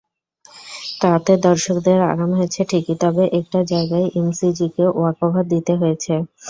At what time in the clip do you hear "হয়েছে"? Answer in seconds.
2.37-2.61, 5.81-6.13